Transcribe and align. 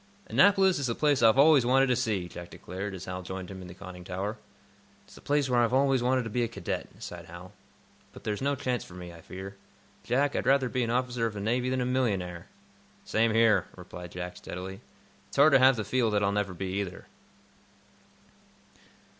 "Annapolis 0.25 0.79
is 0.79 0.87
the 0.87 0.95
place 0.95 1.21
I've 1.21 1.37
always 1.37 1.63
wanted 1.63 1.85
to 1.85 1.95
see," 1.95 2.27
Jack 2.27 2.49
declared, 2.49 2.95
as 2.95 3.05
Hal 3.05 3.21
joined 3.21 3.51
him 3.51 3.61
in 3.61 3.67
the 3.67 3.75
conning 3.75 4.03
tower. 4.03 4.39
"It's 5.05 5.13
the 5.13 5.21
place 5.21 5.47
where 5.47 5.59
I've 5.59 5.75
always 5.75 6.01
wanted 6.01 6.23
to 6.23 6.29
be 6.31 6.41
a 6.41 6.47
cadet," 6.47 6.87
sighed 6.97 7.25
Hal. 7.25 7.51
"But 8.11 8.23
there's 8.23 8.41
no 8.41 8.55
chance 8.55 8.83
for 8.83 8.95
me, 8.95 9.13
I 9.13 9.21
fear. 9.21 9.57
Jack, 10.03 10.35
I'd 10.35 10.47
rather 10.47 10.69
be 10.69 10.81
an 10.81 10.89
officer 10.89 11.27
of 11.27 11.35
the 11.35 11.39
Navy 11.39 11.69
than 11.69 11.81
a 11.81 11.85
millionaire." 11.85 12.47
"Same 13.05 13.31
here," 13.35 13.67
replied 13.75 14.11
Jack, 14.13 14.37
steadily. 14.37 14.81
"It's 15.27 15.37
hard 15.37 15.53
to 15.53 15.59
have 15.59 15.75
to 15.75 15.83
feel 15.83 16.09
that 16.09 16.23
I'll 16.23 16.31
never 16.31 16.55
be 16.55 16.79
either." 16.81 17.05